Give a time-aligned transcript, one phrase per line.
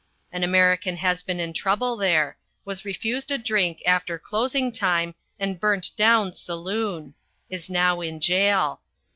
[0.31, 5.59] An American has been in trouble there: was refused a drink after closing time and
[5.59, 7.13] burnt down saloon.
[7.51, 8.81] Is now in jail.